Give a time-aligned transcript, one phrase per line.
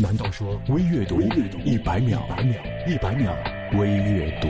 [0.00, 1.20] 难道说微阅读
[1.64, 2.24] 一百秒，
[2.86, 3.36] 一百秒
[3.76, 4.48] 微阅读？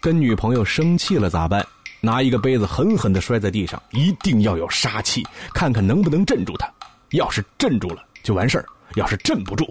[0.00, 1.62] 跟女朋友生气了咋办？
[2.00, 6.72] 拿一个杯子狠狠的摔在地上，一定要有杀气，看看能不能镇住她。
[7.10, 8.64] 要是镇住了就完事儿，
[8.94, 9.68] 要是镇不住，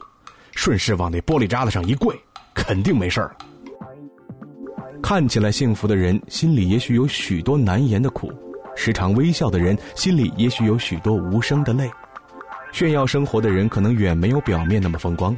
[0.52, 2.16] 顺势往那玻璃渣子上一跪，
[2.54, 3.38] 肯定没事儿了。
[5.02, 8.30] 看起来幸福的人，心里也许有许多难言的苦；
[8.78, 11.90] 时常微笑的人，心里也许有许多无声的泪。
[12.72, 15.36] 炫耀生活的人，可能远没有表面那么风光。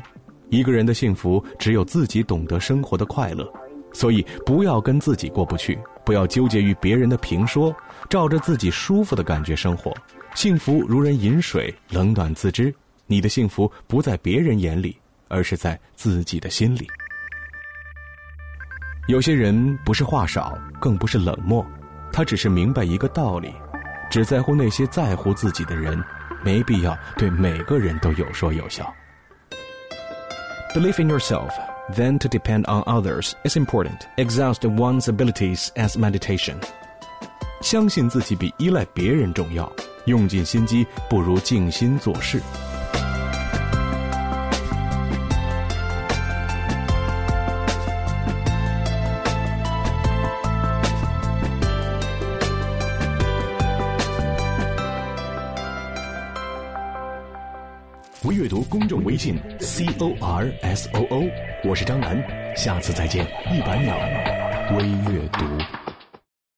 [0.50, 3.50] 一个人的幸福，只有自己懂得生活的快乐。
[3.94, 7.74] 所以，不要跟自己过不去，不要纠结于别人的评说，
[8.10, 9.92] 照着自己舒服的感觉生活。
[10.36, 12.74] 幸福如人饮水，冷暖自知。
[13.08, 14.96] 你的幸福不在别人眼里，
[15.28, 16.88] 而是在自己的心里。
[19.08, 21.66] 有些人不是话少，更不是冷漠，
[22.12, 23.54] 他只是明白一个道理：
[24.10, 26.04] 只在乎那些在乎自己的人，
[26.44, 28.94] 没必要对每个人都有说有笑。
[30.74, 31.50] Believe in yourself,
[31.96, 34.00] then to depend on others is important.
[34.18, 36.56] Exhaust one's abilities as meditation.
[37.62, 39.72] 相信自己比依赖别人重要，
[40.06, 42.40] 用尽心机不如静心做事。
[58.26, 61.24] 微阅读公众微信 c o r s o o，
[61.64, 62.22] 我是张楠，
[62.56, 63.26] 下次再见。
[63.52, 63.98] 一百秒
[64.78, 65.89] 微阅读。